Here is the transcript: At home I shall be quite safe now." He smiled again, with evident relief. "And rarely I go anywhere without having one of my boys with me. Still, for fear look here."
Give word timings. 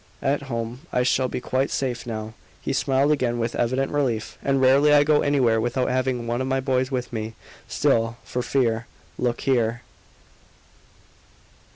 At 0.23 0.41
home 0.49 0.81
I 0.91 1.03
shall 1.03 1.27
be 1.27 1.39
quite 1.39 1.69
safe 1.69 2.07
now." 2.07 2.33
He 2.59 2.73
smiled 2.73 3.11
again, 3.11 3.37
with 3.37 3.55
evident 3.55 3.91
relief. 3.91 4.35
"And 4.43 4.59
rarely 4.59 4.91
I 4.91 5.03
go 5.03 5.21
anywhere 5.21 5.61
without 5.61 5.89
having 5.89 6.25
one 6.25 6.41
of 6.41 6.47
my 6.47 6.59
boys 6.59 6.89
with 6.89 7.13
me. 7.13 7.35
Still, 7.67 8.17
for 8.23 8.41
fear 8.41 8.87
look 9.19 9.41
here." 9.41 9.83